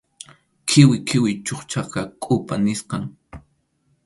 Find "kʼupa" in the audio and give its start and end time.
2.23-2.55